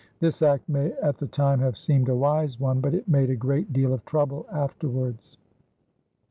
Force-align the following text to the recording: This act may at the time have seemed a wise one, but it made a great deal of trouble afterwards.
This 0.19 0.41
act 0.41 0.67
may 0.67 0.93
at 0.93 1.19
the 1.19 1.27
time 1.27 1.59
have 1.59 1.77
seemed 1.77 2.09
a 2.09 2.15
wise 2.15 2.59
one, 2.59 2.79
but 2.81 2.95
it 2.95 3.07
made 3.07 3.29
a 3.29 3.35
great 3.35 3.71
deal 3.71 3.93
of 3.93 4.03
trouble 4.03 4.47
afterwards. 4.51 5.37